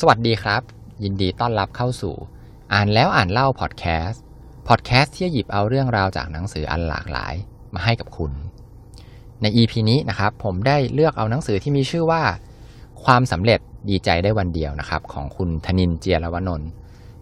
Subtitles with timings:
[0.00, 0.62] สวัสดีครับ
[1.04, 2.14] ยินดีต้อนรับเข้าสู่
[2.72, 4.22] อ่านแล้วอ่านเล่าพอดแคสต์
[4.68, 7.34] พอดแคสต์ที่หยิบเอาเรื่องราวจากหนังสืออันหลากหลาย
[7.74, 8.32] มาให้กับคุณ
[9.42, 12.22] ใน EP นี้นะครับ ผมได้เลือกเอาหนังสือที่มีชื่อว่า
[13.04, 16.70] ความสำเร็จดีใจได้วันเดียวนะครับ ของคุณธนินเจียรวนนท์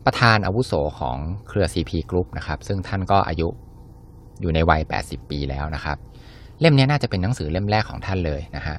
[0.05, 1.17] ประธานอาวุโสของ
[1.49, 3.49] เครือ CP Group นะครับ ซึ่งท่านก็อายุ
[4.41, 5.97] อยู่ในวัย 80 ปีแล้วนะครับ
[6.61, 8.77] เล่มนี้น่าจะเป็นหนังสือเล่มแรกของท่านเลยนะฮะ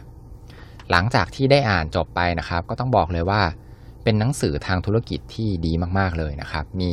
[0.91, 3.41] หลังจากที่ได้อ่านจบไปนะครับ ก็ต้องบอกเลยว่า
[4.05, 6.91] เป็นหนังสือทางธุรกิจที่ดีมาก ๆ เลยนะครับ มี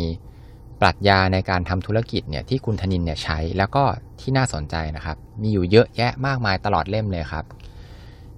[0.80, 3.84] ปรัชญาในการทำธุรกิจเนี่ยที่คุณธนินเนี่ยใช้ แล้วก็
[4.20, 7.44] ที่น่าสนใจนะครับ มีอยู่เยอะแยะมากมายตลอดเล่มเลยครับ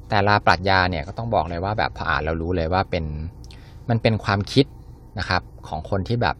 [0.08, 3.04] แต่ละปรัชญาเนี่ยก็ต้องบอกเลยว่าแบบพออ่านเรารู้เลยว่าเป็น
[3.88, 4.66] มันเป็นความคิด
[5.18, 6.36] นะครับของคนที่แบบ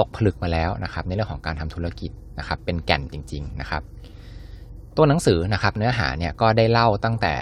[0.00, 3.82] ตกผลึกมาแล้วนะครับ ในเรื่องของการทำธุรกิจนะครับ เป็นแก่นจริง ๆนะครับ
[4.96, 7.34] ตัวหนังสือนะครับ เนื้อหาเนี่ยก็ได้เล่าตั้งแต่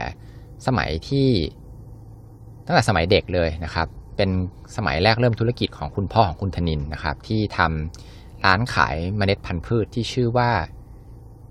[0.66, 1.28] สมัยที่
[2.66, 4.30] ตั้งแต่สมัยเด็กเลยนะครับ เป็น
[4.76, 10.50] สมัยแรกเริ่มธุรกิจของคุณพ่อของคุณธนินนะครับ ที่ทำร้านขายเมล็ดพันธุ์พืชที่ชื่อว่า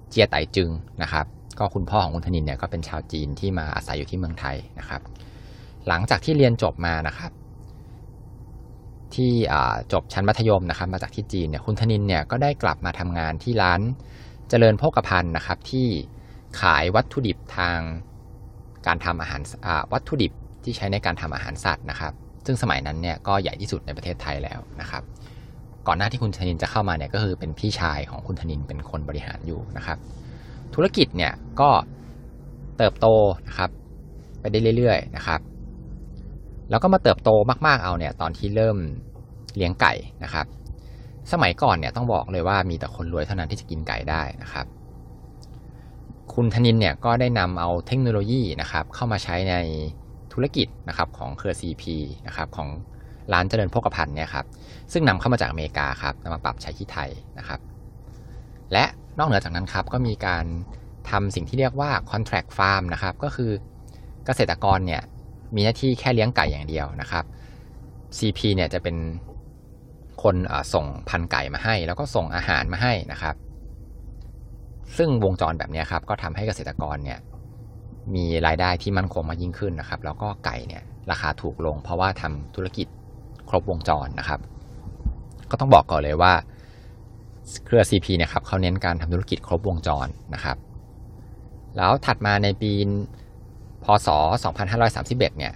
[0.09, 0.69] เจียไตจึง
[1.01, 1.25] นะครับ
[1.59, 5.01] ก็คุณพ่อของคุณธนินเนี่ยก็เป็นชาวจีนที่มาอาศัยอยู่ที่เมืองไทยนะครับ
[5.87, 7.31] หลังจากที่เรียนจบมานะครับ
[9.15, 9.31] ที่
[9.93, 13.81] จบชั้นมัธยมนะครับ มาจากที่จีนเนี่ยคุณธนินเนี่ยก็ได้กลับมาทำงานที่ร้าน
[14.49, 15.87] เจริญโภคภัณฑ์นะครับ ที่
[16.59, 17.79] ขายวัตถุดิบทาง
[18.87, 19.41] การทำอาหาร
[19.93, 20.31] วัตถุดิบ
[20.63, 22.13] ที่ใช้ในการทำอาหารสัตว์นะครับ
[22.45, 25.03] ซึ่งสมัยนั้นเนี่ยก็ใหญ่ที่สุดในประเทศไทยแล้วนะครับ
[25.87, 29.97] ก่อนหน้าที่คุณธนินจะเข้ามาเนี่ยก็คือเป็นพี่ชายของคุณธนินเป็นคนบริหารอยู่นะครับ
[30.73, 31.69] ธุรกิจเนี่ยก็
[32.77, 33.07] เติบโต
[33.47, 33.69] นะครับ
[34.39, 35.39] ไปได้เรื่อยๆนะครับ
[36.69, 37.29] แล้วก็มาเติบโต
[37.67, 38.77] มากๆเอาเนี่ยตอนที่เริ่ม
[39.55, 40.45] เลี้ยงไก่นะครับ
[41.31, 44.65] สมัยก่อนเนี่ยต้องบอกเลยว่ามีแต่คนรวยเท่านั้นที่จะกินไก่ได้นะครับ
[46.33, 49.55] คุณธนินเนี่ยก็ได้นำเอาเทคโนโลยีนะครับ เข้ามาใช้ใน
[50.33, 51.83] ธุรกิจนะครับของเครือ CP
[52.27, 52.69] นะครับของ
[53.33, 54.45] ร้านเจริญโภคภัณฑ์เนี่ยครับ
[54.93, 57.59] ซึ่งนำเข้ามาจากอเมริกาครับนำมาปรับใช้ที่ไทยนะครับ
[58.73, 58.85] และ
[59.19, 60.45] นอกเหนือจากนั้นครับก็มีการ
[61.09, 63.51] ทำสิ่งที่เรียกว่า contract farm นะครับก็คือ
[64.25, 65.01] เกษตรกรเนี่ย
[65.55, 67.23] มีหน้าที่แค่เลี้ยงไก่อย่างเดียวนะครับ
[68.17, 68.95] CP เนี่ยจะเป็น
[70.23, 70.35] คน
[70.73, 73.35] ส่งพันไก่มาให้ แล้วก็ส่งอาหารมาให้นะครับ
[74.97, 77.19] ซึ่งวงจรแบบนี้ครับก็ทำให้เกษตรกรเนี่ย
[78.15, 82.87] มีรายได้ที่มั่นคงมากยิ่งขึ้นนะครับ แล้วก็ไก่เนี่ยราคาถูกลง เพราะว่าทำธุรกิจ
[83.49, 84.39] ครบวงจรนะครับ
[85.51, 86.33] ก็ต้องบอกก่อนเลยว่า
[87.65, 90.57] เครือ CP เนี่ยครับเขาเน้นการทำธุรกิจครบวงจรนะครับ
[91.77, 92.71] แล้วถัดมาในปี
[93.83, 94.07] พศ
[94.73, 95.53] 2531 เนี่ย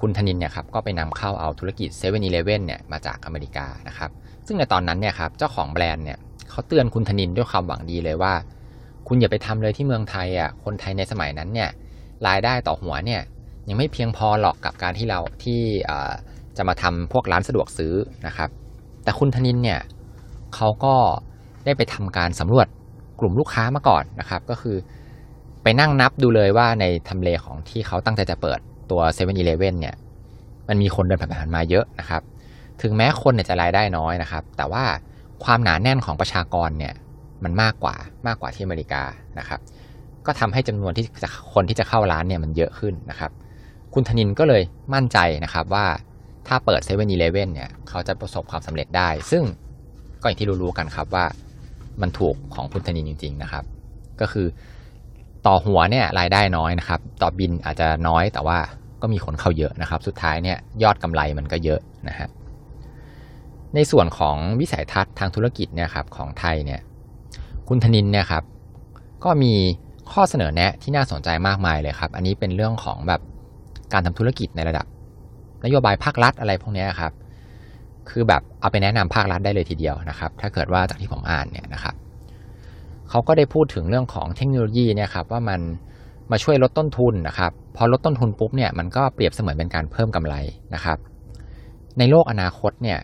[0.00, 4.10] คุณธนินเนี่ยครับก็ไปนำเข้าเอาธุรกิจ7 e เ e ่ e อเนี่ยมาจากอเมริกานะครับ
[4.46, 6.18] ซึ่งในตอนนั้นเนี่ยครับเจ้าของแบรนด์เนี่ย
[6.50, 8.34] เขาเตือนคุณธนินด้วยความหวังดีเลยว่า
[9.08, 11.70] คุณอย่าไปทำเลยที่เมืองไทยอะคนไทยในสมัยนั้นเนี่ย
[12.26, 13.22] รายได้ต่อหัวเนี่ย
[13.68, 15.60] ยังไม่เพียงพอหรอกกับการที่เราที่
[16.56, 17.94] จะมาทำพวกร้านสะดวกซื้อ
[18.26, 18.50] นะครับ
[19.04, 19.80] แต่คุณธนินเนี่ย
[20.54, 20.94] เขาก็
[21.64, 22.66] ได้ไปทำการสำรวจ
[23.20, 24.76] กลุ่มลูกค้ามาก่อนนะครับ ก็คือ
[25.62, 28.58] ไปนั่งนับดูเลยว่าในทำเลของที่เขาตั้งใจจะเปิด
[28.90, 29.94] ตัว7 e เ e ่ e อเนี่ย
[30.68, 32.22] มันมีคนเดินผ่านมาเยอะนะครับ
[32.82, 34.84] ถึงแม้คนเนี่ยจะรายได้น้อยนะครับ แต่ว่า
[35.44, 36.94] ความหนาแน่นของประชากรเนี่ย
[37.44, 37.96] มันมากกว่า
[38.26, 39.02] มากกว่าที่อเมริกา
[39.38, 39.60] นะครับ
[40.26, 41.04] ก็ทำให้จำนวนที่
[41.54, 43.30] คนที่จะเข้าร้านเนี่ยมันเยอะขึ้นนะครับ
[43.94, 44.62] คุณธนินก็เลย
[44.94, 45.86] มั่นใจนะครับว่า
[46.48, 49.42] ถ้าเปิดเซเว่นอีเลเว่นเนี่ยเขาจะประสบความสำเร็จได้ ซึ่ง
[50.20, 51.24] ก็อย่างที่รู้ๆกันครับว่า
[52.00, 53.64] มันถูกของคุณธนินจริง ๆนะครับ
[54.20, 54.46] ก็คือ
[55.46, 58.58] ต่อหัวเนี่ยรายได้น้อยนะครับ ต่อบินอาจจะน้อยแต่ว่า
[59.02, 62.28] ก็มีคนเข้าเยอะนะครับ สุดท้ายเนี่ยยอดกำไรมันก็เยอะนะฮะ
[63.74, 66.80] ในส่วนของวิสัยทัศน์ทางธุรกิจเนี่ยครับของไทยเนี่ย
[67.68, 68.44] คุณธนินเนี่ยครับ
[69.24, 69.52] ก็มี
[70.12, 73.20] ข้อเสนอแนะที่น่าสนใจมากมายเลยครับ อันนี้เป็นเรื่องของแบบ
[73.92, 74.86] การทำธุรกิจในระดับ
[75.64, 77.12] นโยบายภาครัฐอะไรพวกนี้ครับ
[78.10, 81.94] คือแบบเอาไปแนะนำภาครัฐได้เลยทีเดียวนะครับ ถ้าเกิดว่าจากที่ผมอ่านเนี่ยนะครับ
[83.10, 85.60] เขาก็ได้พูดถึงเรื่องของเทคโนโลยีเนี่ยครับว่ามัน
[86.30, 90.34] มาช่วยลดต้นทุนนะครับ พอลดต้นทุนปุ๊บเนี่ยมันก็เปรียบเสมือนเป็นการเพิ่มกำไร
[90.74, 90.98] นะครับ
[91.98, 92.98] ในโลกอนาคตเนี่ย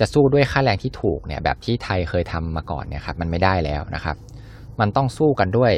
[0.00, 4.16] จะสู้ด้วยค่าแรงที่ถูกเนี่ยแบบที่ไทยเคยทำมาก่อนเนี่ยครับมันไม่ได้แล้วนะครับ
[4.80, 5.72] มันต้องสู้กันด้วย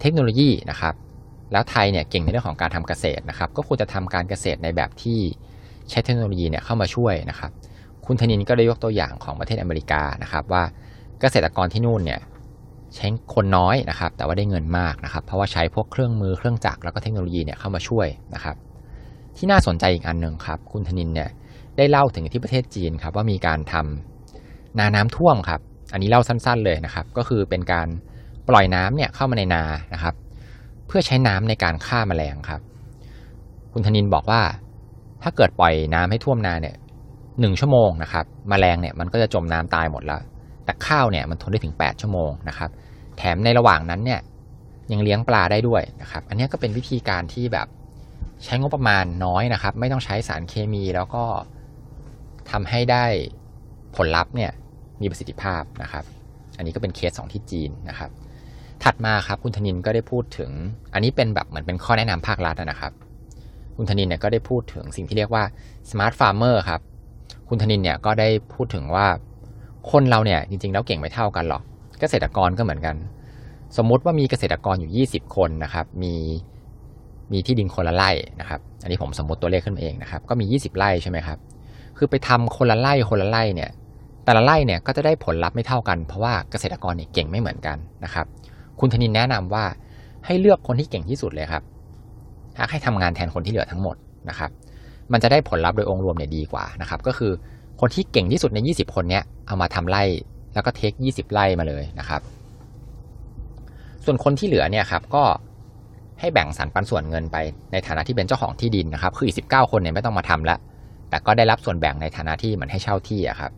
[0.00, 0.94] เทคโนโลยีนะครับ
[1.52, 5.18] แล้วไทยเนี่ยเก่งในเรื่องของการทำเกษตรนะครับ ก็ควรจะทำการเกษตรในแบบที่
[5.90, 7.50] ใช้เทคโนโลยีเนี่ยเข้ามาช่วยนะครับ
[8.06, 10.62] คุณธนินก็ได้ยกตัวอย่างของประเทศอเมริกานะครับว่า
[11.20, 12.20] เกษตรกรที่นู่นเนี่ย
[12.96, 18.56] ใช้คนน้อยนะครับ แต่ว่าได้เงินมากนะครับ เพราะว่าใช้พวกเครื่องมือเครื่องจักรแล้วก็เทคโนโลยีเนี่ยเข้ามาช่วยนะครับ
[19.36, 21.30] ที่น่าสนใจอีกอันหนึ่งครับ คุณธนินเนี่ย
[21.76, 25.60] ได้เล่าถึงที่ประเทศจีนครับว่ามีการทำนาน้ำท่วมครับ
[25.92, 27.88] อันนี้เล่าสั้นๆเลยนะครับ ก็คือเป็นการ
[28.48, 29.64] ปล่อยน้ำเนี่ยเข้ามาในนา
[29.94, 30.14] นะครับ
[30.86, 32.60] เพื่อใช้น้ำในการฆ่ามาแมลงครับ
[33.72, 34.42] คุณธนินบอกว่า
[35.22, 36.76] ถ้าเกิดปล่อยน้ำให้ท่วมนาเนี่ย
[37.40, 40.20] หนึ่งชั่วโมงนะครับมแมลงเนี่ยมันก็จะจมน้ำตายหมดแล้ว
[40.64, 42.70] แต่ข้าวเนี่ยมันทนได้ถึง 8 ชั่วโมงนะครับ
[43.16, 44.20] แถมในระหว่างนั้นเนี่ย
[44.92, 47.66] ยังเลี้ยงปลาได้ด้วยนะครับ อันนี้ก็เป็นวิธีการที่แบบ
[48.44, 51.24] ใช้งบประมาณน้อยนะครับ ไม่ต้องใช้สารเคมีแล้วก็
[52.52, 53.04] ทำให้ได้
[53.96, 54.50] ผลลัพธ์เนี่ย
[55.00, 56.04] มีประสิทธิภาพนะครับ
[56.56, 58.10] อันนี้ก็เป็นเคสสองที่จีนนะครับ
[58.84, 60.50] ถัดมาครับคุณธนินก็ได้พูดถึง
[60.92, 62.92] อันนี้เป็นแบบเหมือนเป็นข้อแนะนำภาครัฐนะครับ
[63.76, 65.44] คุณธนินเนี่ยก็ได้พูดถึงสิ่งที่เรียกว่า
[65.90, 66.80] smart farmer ครับ
[67.48, 69.06] คุณธนินเนี่ยก็ได้พูดถึงว่า
[69.90, 71.62] คนเราเนี่ยจริงๆแล้วเก่งไม่เท่ากันหรอก
[72.00, 72.96] เกษตรกรก็เหมือนกัน
[73.76, 76.14] สมมุติว่ามีเกษตรกรอยู่ 20 คนนะครับ มี
[77.32, 78.10] มีที่ดินคนละไร่
[78.40, 81.38] นะครับ อันนี้ผมสมมติตัวเลขขึ้นมาเองนะครับ ก็มี 20 ไร่ใช่ไหมครับ
[82.02, 83.70] คือไปทำคนละไร่คนละไร่เนี่ย
[84.24, 88.26] แต่ละไร่เนี่ยก็จะได้ผลลัพธ์ไม่เท่ากันเพราะว่าเกษตรกรเนี่ยเก่งไม่เหมือนกันนะครับ
[88.80, 89.64] คุณธนินแนะนำว่า
[90.26, 91.62] ให้เลือกคนที่เก่งที่สุดเลยครับ
[92.56, 93.96] ถ้าให้ทำงานแทนคนที่เหลือทั้งหมด
[94.28, 94.50] นะครับ
[95.12, 97.32] มันจะได้ผลลัพธ์โดยองค์รวมเนี่ยดีกว่านะครับ ก็คือ
[97.80, 100.02] คนที่เก่งที่สุดใน 20 คนเนี้ยเอามาทำไร่
[100.54, 102.20] แล้วก็เทค 20ไร่มาเลยนะครับ
[104.04, 105.24] ส่วนคนที่เหลือเนี่ยครับก็
[106.20, 107.36] ให้แบ่งสรรปันส่วนเงินไป
[107.72, 110.58] ในฐานะที่เป็นเจ้าของที่ดินนะครับ คืออีก19 คนเนี่ยไม่ต้องมาทำแล้ว
[111.12, 113.52] แต่ก็ได้รับส่วนแบ่งในฐานะที่เหมือนให้เช่าที่อะครับ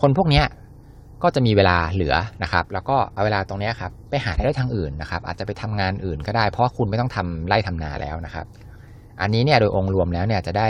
[0.00, 0.42] คนพวกนี้
[1.22, 8.46] ก็จะมีเวลาเหลือนะครับ แล้วก็เอาเวลาตรงนี้ครับไปหารายได้ทางอื่นนะครับ อาจจะไปทำงานอื่นก็ได้ เพราะคุณไม่ต้องทำไร่ทำนาแล้วนะครับ
[9.20, 10.68] อันนี้เนี่ยโดยองค์รวมแล้วเนี่ยจะได้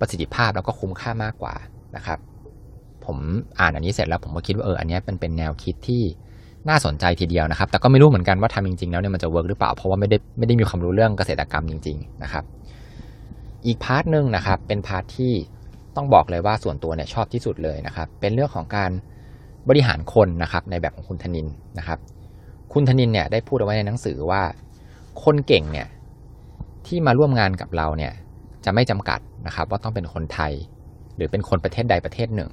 [0.00, 1.54] ประสิทธิภาพแล้วก็คุ้มค่ามากกว่า
[1.96, 2.18] นะครับ
[3.04, 3.16] ผม
[3.60, 6.02] อ่านอันนี้เสร็จแล้วผมก็คิดว่าเอออันนี้เป็นเป็นแนวคิดที่
[6.68, 12.44] น่าสนใจทีเดียวนะครับ แต่ก็ไม่รู้เหมือนกันว่าทำจริงๆแล้วเนี่ยมันจะ work หรือเปล่า เพราะว่าไม่ได้ไม่ได้มีความรู้เรื่องเกษตรกรรมจริง ๆ นะครับ
[13.66, 15.32] อีก part หนึ่งนะครับ เป็น part ที่
[15.96, 18.90] ต้องบอกเลยว่าส่วนตัวเนี่ยชอบที่สุดเลยนะครับ เป็นเรื่องของการ
[19.68, 21.46] บริหารคนนะครับในแบบของคุณธนินท์
[21.78, 21.98] นะครับ
[22.72, 24.42] คุณธนินท์เนี่ยได้พูดเอาไว้ในหนังสือว่า
[25.24, 25.88] คนเก่งเนี่ย
[26.86, 28.12] ที่มาร่วมงานกับเราเนี่ย
[28.64, 30.52] จะไม่จำกัดนะครับ ว่าต้องเป็นคนไทย
[31.16, 32.50] หรือเป็นคนประเทศใดประเทศหนึ่ง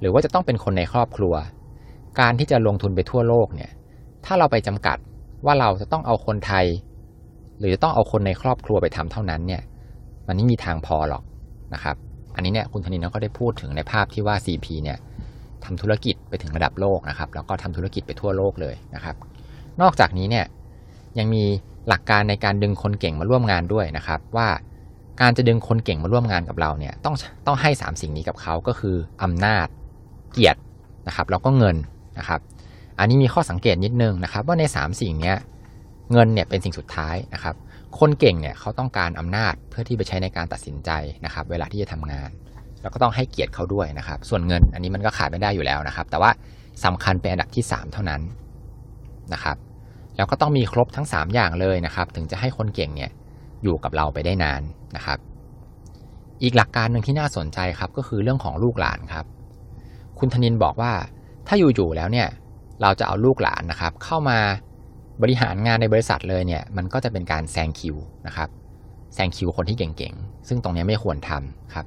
[0.00, 1.34] หรือว่าจะต้องเป็นคนในครอบครัว
[2.20, 3.70] การที่จะลงทุนไปทั่วโลกเนี่ย
[4.24, 4.98] ถ้าเราไปจำกัด
[5.44, 6.66] ว่าเราจะต้องเอาคนไทย
[7.58, 9.62] หรือจะต้องเอาคนในครอบครัวไปทำเท่านั้นเนี่ย
[10.26, 11.22] มันไม่มีทางพอหรอก
[11.74, 11.96] นะครับ
[12.34, 14.98] อันนี้เนี่ยคุณธนินก็ได้พูดถึงในภาพที่ว่า CP เนี่ย
[15.64, 19.16] ทำธุรกิจไปถึงระดับโลกนะครับ แล้วก็ทำธุรกิจไปทั่วโลกเลยนะครับ
[19.80, 20.44] นอกจากนี้เนี่ย
[21.18, 21.44] ยังมี
[21.88, 24.48] หลักการในการดึงคนเก่งมาร่วมงานด้วยนะครับ ว่า
[25.20, 27.14] การจะดึงคนเก่งมาร่วมงานกับเราเนี่ยต้อง
[27.46, 29.66] ต้องให้ 3 สิ่งนี้กับเขาก็คืออำนาจ
[30.32, 30.60] เกียรติ
[31.06, 31.76] นะครับแล้วก็เงิน
[32.18, 32.40] นะครับ
[32.98, 35.34] อันนี้มีข้อสังเกตนิดนึงนะครับ ว่าใน 3 สิ่งนี้
[36.12, 37.54] เงินเนี่ยเป็นสิ่งสุดท้ายนะครับ
[37.98, 40.90] คนเก่งเนี่ยเขาต้องการอำนาจเพื่อที่ไปใช้ในการตัดสินใจ
[41.24, 42.30] นะครับ เวลาที่จะทำงาน
[42.82, 46.30] แล้วก็ต้องให้เกียรติเขาด้วยนะครับ ส่วนเงินอันนี้มันก็ขาดไม่ได้อยู่แล้วนะครับ แต่ว่า
[46.84, 48.20] สำคัญเป็นอันดับที่ 3 เท่านั้น
[49.32, 49.56] นะครับ
[50.16, 53.10] แล้วก็ต้องมีครบทั้ง 3 อย่างเลยนะครับ ถึงจะให้คนเก่งเนี่ย
[53.62, 54.62] อยู่กับเราไปได้นาน
[54.96, 55.18] นะครับ
[56.42, 59.26] อีกหลักการหนึ่งที่น่าสนใจครับก็คือเรื่องของลูกหลานครับ
[60.18, 60.92] คุณธนินบอกว่า
[61.46, 62.28] ถ้าอยู่ๆแล้วเนี่ย
[62.82, 64.38] เราจะเอาลูกหลานนะครับ เข้ามา
[65.22, 67.96] บริหารงานในบริษัทเลยเนี่ยมันก็จะเป็นการแซงคิว
[68.26, 68.48] นะครับ
[69.14, 71.86] แซงคิวคนที่เก่งๆ ซึ่งตรงนี้ไม่ควรทำครับ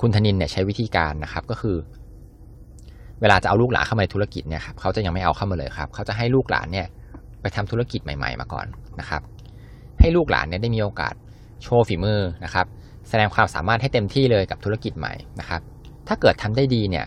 [0.00, 1.76] คุณธนินเนี่ยใช้วิธีการนะครับก็คือ
[3.20, 6.86] เวลาจะเอาลูกหลานเข้ามาในธุรกิจเนี่ยครับเขาจะยังไม่เอาเข้ามาเลยครับเขาจะให้ลูกหลานเนี่ย
[7.40, 8.66] ไปทำธุรกิจใหม่ ๆ มาก่อน
[9.00, 9.22] นะครับ
[10.00, 11.14] ให้ลูกหลานเนี่ยได้มีโอกาส
[11.62, 12.66] โชว์ฝีมือนะครับ
[13.08, 15.60] แสดงความสามารถให้เต็มที่เลยกับธุรกิจใหม่นะครับ
[16.08, 17.04] ถ้าเกิดทำได้ดีเนี่ย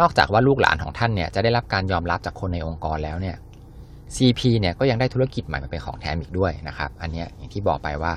[0.00, 3.36] นอกจากว่าลูกหลานของท่านเนี่ยจะได้รับการยอมรับจากคนในองค์กรแล้วเนี่ย
[4.16, 8.12] CP เนี่ยก็ยังได้ธุรกิจใหม่มาเป็นของแถมอีกด้วยนะครับ อันนี้อย่างที่บอกไปว่า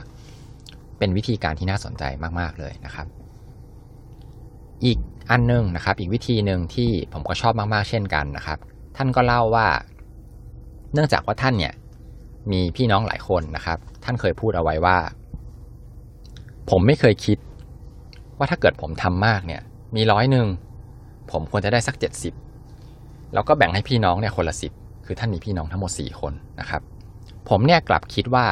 [0.97, 2.03] เป็นวิธีการที่น่าสนใจ
[2.39, 3.07] มากๆเลยนะครับ
[4.85, 4.97] อีก
[5.31, 8.57] อันนึงนะครับ อีกวิธีหนึ่งที่ผมก็ชอบมากๆเช่นกันนะครับ
[8.97, 9.67] ท่านก็เล่าว่า
[10.93, 11.73] เนื่องจากว่าท่านเนี่ย
[12.51, 14.97] มีพี่น้องหลายคนนะครับ ท่านเคยพูดเอาไว้ว่า
[16.69, 17.37] ผมไม่เคยคิด
[18.37, 19.61] ว่าถ้าเกิดผมทำมากเนี่ย
[19.95, 20.47] มีร้อยหนึ่ง
[21.31, 22.33] ผมควรจะได้สักเจ็ดสิบ
[23.33, 24.71] แล้วก็แบ่งให้พี่น้องเนี่ยคนละสิบ
[25.05, 26.81] คือท่านมีพี่น้องทั้งหมดสี่คนนะครับ
[27.49, 28.45] ผมเนี่ยกลับคิดว่า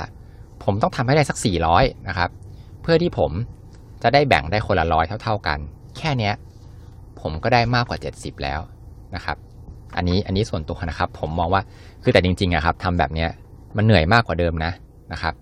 [0.64, 2.30] ผมต้องทำให้ได้สักสี่ร้อยนะครับ
[2.82, 3.32] เพื่อที่ผม
[4.04, 5.60] จะได้แบ่งได้คนละร้อยเท่า ๆกัน
[5.98, 6.34] แค่เนี้ย
[7.22, 8.60] ผมก็ได้มากกว่าเจ็ดสิบแล้ว
[9.16, 9.38] นะครับ
[9.96, 11.62] อันนี้อันนี้ส่วนตัวนะครับ ผมมองว่า
[12.04, 13.30] คือแต่จริงๆอะครับทำแบบเนี้ย
[13.78, 14.72] มันเหนื่อยมากกว่าเดิมนะ
[15.14, 15.34] นะครับ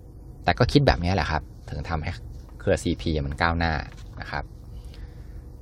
[0.44, 2.12] แต่ก็คิดแบบนี้แหละครับ ถึงทำให้
[2.60, 3.74] เครือ CP มันก้าวหน้า
[4.22, 4.44] นะครับ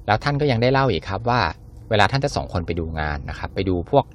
[0.07, 1.41] แล้วท่านก็ยังได้เล่าอีกครับว่า
[1.89, 4.05] เวลาท่านจะส่งคนไปดูงานนะครับ ไปดูพวก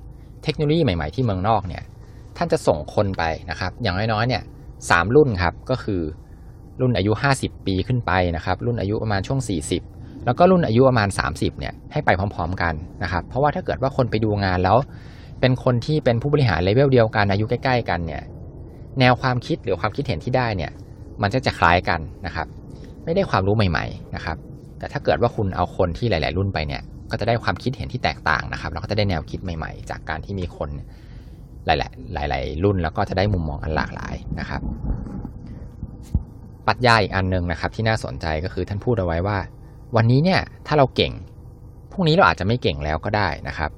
[0.45, 1.83] เทคโนโลยีใหม่ ๆ ที่เมืองนอกเนี่ย
[2.37, 4.43] ท่านจะส่งคนไปนะครับ อย่างน้อยๆเนี่ย
[4.91, 6.01] สามรุ่นครับ ก็คือ
[6.81, 9.41] รุ่นอายุ 50 ปีขึ้นไปนะครับ รุ่นอายุประมาณช่วง
[9.83, 14.77] 40 แล้วก็รุ่นอายุประมาณ 30เนี่ยให้ไปพร้อม ๆ กันนะครับ เพราะว่าถ้าเกิดว่าคนไปดูงานแล้ว
[15.41, 18.23] เป็นคนที่เป็นผู้บริหารเลเวลเดียวกันอายุใกล้ ๆ กันเนี่ย
[19.01, 20.73] แนวความคิดหรือความคิดเห็นที่ได้เนี่ย
[21.23, 22.47] มันจะจะคล้ายกันนะครับ
[23.05, 24.37] ไม่ได้ความรู้ใหม่ ๆ นะครับ
[24.79, 30.71] แต่ถ้าเกิดว่าคุณเอาคนที่หลาย ๆ รุ่นไปเนี่ย ก็จะได้ความคิดเห็นที่แตกต่างนะครับแล้วก็จะได้แนวคิดใหม่ ๆ จากการที่มีคน
[31.67, 34.61] หลายๆหลาย ๆ รุ่นแล้วก็จะได้มุมมองอันหลากหลายนะครับ
[36.67, 39.39] ปรัชญาอีกอันหนึ่งนะครับที่น่าสนใจก็คือท่านพูดเอาไว้ว่า
[39.97, 41.13] วันนี้เนี่ยถ้าเราเก่ง
[41.93, 43.71] พรุ่งนี้เราอาจจะไม่เก่งแล้วก็ได้นะครับ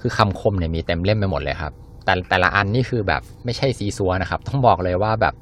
[0.00, 1.72] คือคำคมเนี่ยมีเต็มเล่มไปหมดเลยครับ
[2.04, 5.34] แต่แต่ละอันนี่คือแบบไม่ใช่ซีซัวนะครับ ต้องบอกเลยว่าแบบ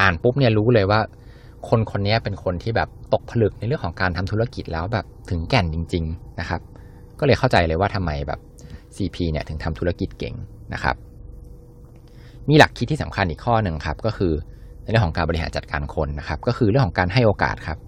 [0.00, 1.00] อ่านปุ๊บเนี่ยรู้เลยว่า
[1.68, 6.60] คนคนนี้เป็นคนที่แบบตกผลึกในเรื่องของการทำธุรกิจแล้วแบบถึงแก่นจริง ๆนะครับ
[7.18, 8.40] ก็เลยเข้าใจเลยว่าทำไมแบบ
[8.96, 10.34] CP เนี่ยถึงทำธุรกิจเก่ง
[10.74, 10.96] นะครับ
[12.48, 14.32] มีหลักคิดที่สำคัญอีกข้อหนึ่งครับก็คือ
[14.82, 17.78] ในเรื่องของการบริหารจัดการคนนะครับ ก็คือเรื่องของการให้โอกาสครับ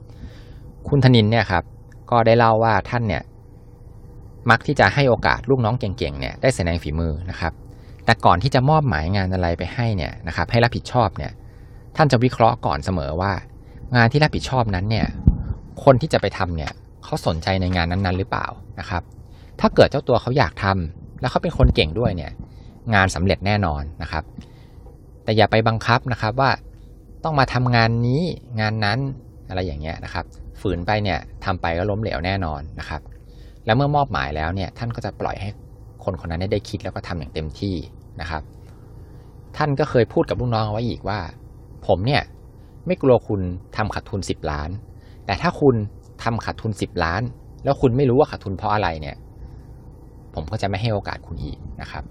[0.89, 1.65] คุณธนินเนี่ยครับ
[2.11, 3.23] ก็ได้เล่าว่าท่านเนี่ย
[4.51, 7.53] มักที่จะให้โอกาสลูกน้องเก่งๆเนี่ยได้แสดงฝีมือนะครับ
[8.05, 11.33] แต่ก่อนที่จะมอบหมายงานอะไรไปให้เนี่ยนะครับ ให้รับผิดชอบเนี่ย
[11.97, 13.33] ท่านจะวิเคราะห์ก่อนเสมอว่า
[13.97, 15.07] งานที่รับผิดชอบนั้นเนี่ย
[15.85, 16.73] คนที่จะไปทำเนี่ย
[17.05, 18.47] เขาสนใจในงานนั้นๆ หรือเปล่า
[18.81, 19.03] นะครับ
[19.61, 22.33] ถ้าเกิดเจ้าตัวเขาอยากทำแล้วเขาเป็นคนเก่งด้วยเนี่ย
[22.95, 24.25] งานสำเร็จแน่นอนนะครับ
[25.25, 26.51] แต่อย่าไปบังคับนะครับว่า
[27.25, 28.23] ต้องมาทำงานนี้
[28.61, 28.99] งานนั้น
[29.49, 30.25] อะไรอย่างเงี้ยนะครับ
[30.61, 33.01] ฝืนไปเนี่ยทำไปก็ล้มเหลวแน่นอนนะครับ
[33.65, 35.51] แล้วเมื่อมอบหมายแล้วเนี่ยท่านก็จะปล่อยให้
[36.05, 37.75] คนคนนั้นได้คิดแล้วก็ทำอย่างเต็มที่
[38.21, 38.43] นะครับ
[39.57, 41.19] ท่านก็เคยพูดกับลูกน้องเอาไว้อีกว่า
[41.87, 42.23] ผมเนี่ย
[42.89, 43.41] ไม่กลัวคุณ
[43.77, 44.71] ทำขาดทุนสิบล้าน
[45.27, 45.75] แต่ถ้าคุณ
[46.23, 47.23] ทำขาดทุนสิบล้าน
[47.65, 49.17] แล้วคุณไม่รู้ว่าขาดทุนเพราะอะไรเนี่ย
[50.35, 52.05] ผมก็จะไม่ให้โอกาสคุณอีกนะครับ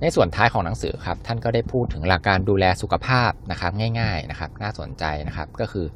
[0.00, 5.86] ในส่วนท้ายของหนังสือครับ ท่านก็ได้พูดถึงหลักการดูแลสุขภาพนะครับ ง่าย ๆนะครับ น่าสนใจนะครับก็คือ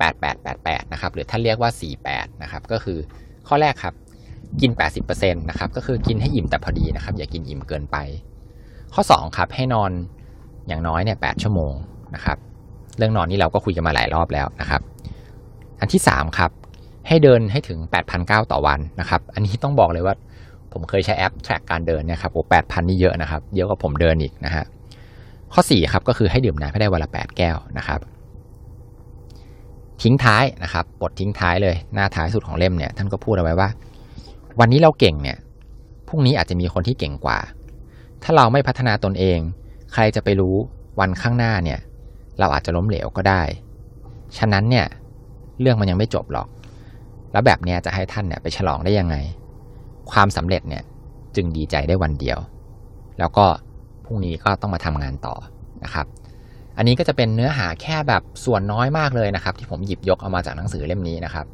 [0.00, 1.70] 8888 นะครับ หรือท่านเรียกว่า
[2.06, 2.98] 48 นะครับ ก็คือ
[3.48, 3.94] ข้อแรกครับ
[4.60, 4.70] กิน
[5.06, 7.96] 80%นะครับ ก็คือกินให้อิ่มแต่พอดีนะครับ อย่ากินอิ่มเกินไป
[8.94, 9.90] ข้อ 2 ครับ ให้นอน
[10.68, 11.72] อย่างน้อยเนี่ย8ชั่วโมง
[12.14, 12.38] นะครับ
[12.98, 14.80] เรื่องนอนนี่เราก็คุยกันมาหลายรอบแล้วนะครับ
[15.80, 16.50] อันที่3ครับ
[17.08, 17.78] ให้เดินให้ถึง
[18.16, 20.14] 8,900ต่อวันนะครับ อันนี้ต้องบอกเลยว่า
[20.72, 24.64] ผมเคยใช้แอป track การเดินนี่ยครับโอ้8,000นี่เยอะนะครับ เยอะกว่าผมเดินอีกนะฮะ
[25.52, 28.00] ข้อ4ครับก็คือให้ดื่มน้ำให้ได้วันละ 8 แก้วนะครับ
[30.02, 33.68] ทิ้งท้ายนะครับ บททิ้งท้ายเลยหน้าท้ายสุดของเล่มเนี่ยท่านก็พูดเอาไว้ว่า
[34.60, 35.38] วันนี้เราเก่งเนี่ย
[36.08, 37.38] พรุ่งนี้อาจจะมีคนที่เก่งกว่า
[38.22, 39.38] ถ้าเราไม่พัฒนาตนเอง
[39.92, 40.54] ใครจะไปรู้
[41.00, 41.78] วันข้างหน้าเนี่ย
[42.38, 43.42] เราอาจจะล้มเหลวก็ได้
[44.38, 44.86] ฉะนั้นเนี่ย
[45.60, 46.48] เรื่องมันยังไม่จบหรอก
[47.32, 49.16] แล้วแบบเนี้ยจะให้ท่านเนี่ยไปฉลองได้ยังไง
[50.10, 50.82] ความสำเร็จเนี่ย
[51.36, 52.38] จึงดีใจได้วันเดียว
[53.18, 53.46] แล้วก็
[54.04, 55.34] พรุ่งนี้ก็ต้องมาทำงานต่อ
[55.84, 56.06] นะครับ
[56.76, 61.46] อันนี้ก็จะเป็นเนื้อหาแค่แบบส่วนน้อยมากเลยนะครับ ที่ผมหยิบยกเอามาจากหนังสือเล่มนี้นะครับ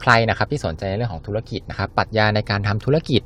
[0.00, 3.22] ใครนะครับที่สนใจในเรื่องของธุรกิจนะครับปรัชญาในการทำธุรกิจ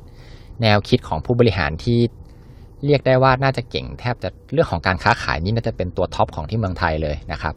[0.61, 1.99] แนวคิดของผู้บริหารที่
[2.85, 7.55] เรียกได้ว่าน่าจะเก่งแทบจะเรื่องของการค้าขายนี่น่าจะเป็นตัวท็อปของที่เมืองไทยเลยนะครับ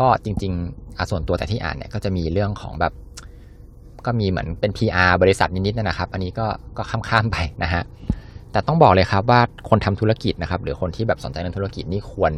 [0.00, 2.92] ก็จริงๆอาส่วนตัวแต่ที่อ่านเนี่ยก็จะมีเรื่องของแบบ
[4.06, 7.82] ก็มีเหมือนเป็น PR บริษัทนิดๆนะครับ อันนี้ก็ก็ข้ามๆไปนะฮะ
[8.52, 12.32] แต่ต้องบอกเลยครับว่าคนทำธุรกิจนะครับหรือคนที่แบบสนใจในธุรกิจนี่ควร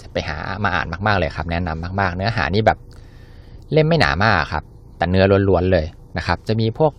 [0.00, 2.78] จะไปหามาอ่านมากๆเลยครับ แนะนำมาก ๆ เนื้อหานี่แบบ
[3.72, 4.64] เล่มไม่หนามากครับ
[4.96, 5.86] แต่เนื้อล้วนๆเลย
[6.18, 6.92] นะครับ จะมีพวก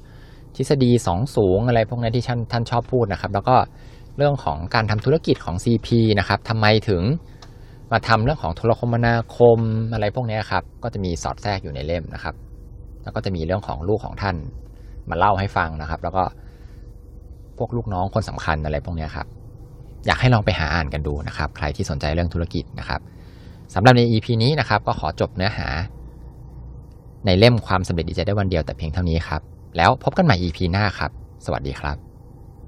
[0.56, 3.56] ทฤษฎีสองสูงอะไรพวกนี้ที่ท่านท่านชอบพูดนะครับ แล้วก็
[4.18, 5.88] เรื่องของการทำธุรกิจของ CP
[6.20, 7.02] นะครับทำไมถึง
[7.92, 9.60] มาทำเรื่องของโทรคมนาคม
[9.94, 12.36] อะไรพวกนี้ครับ ก็จะมีสอดแทรกอยู่ในเล่มนะครับ
[13.04, 14.36] แล้วก็จะมีเรื่องของลูกของท่าน
[15.10, 16.24] มาเล่าให้ฟังนะครับ แล้วก็
[17.58, 19.28] พวกลูกน้องคนสำคัญอะไรพวกนี้ครับ
[20.06, 23.02] อยากให้ลองไปหาอ่านกันดูนะครับ ใครที่สนใจเรื่องธุรกิจนะครับ
[23.74, 25.68] สำหรับใน EP นี้นะครับ ก็ขอจบเนื้อหา
[27.26, 29.42] ในเล่มความสำเร็จดีใจได้วันเดียวแต่เพียงเท่านี้ครับ
[29.78, 31.12] แล้วพบกันใหม่ EP หน้าครับ
[31.46, 32.07] สวัสดีครับ